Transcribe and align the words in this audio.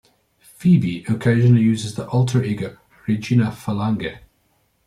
Phoebe 0.39 1.03
occasionally 1.07 1.61
uses 1.61 1.93
the 1.93 2.07
alter 2.07 2.43
ego 2.43 2.75
Regina 3.05 3.51
Phalange. 3.51 4.17